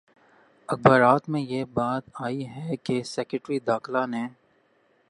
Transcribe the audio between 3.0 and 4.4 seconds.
secretary داخلہ نے